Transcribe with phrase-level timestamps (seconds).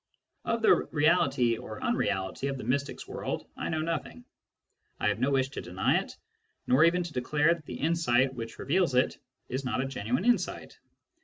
[0.45, 4.25] Of the reality or unreality of the mystic's world I know nothing.
[4.99, 6.17] I have no wish to deny it,
[6.65, 10.79] nor even to declare that the insight which reveals it is not a genuine insight.